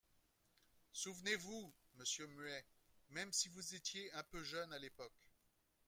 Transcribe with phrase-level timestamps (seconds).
[0.93, 2.65] Souvenez-vous, monsieur Muet,
[3.11, 5.29] même si vous étiez un peu jeune, à l’époque.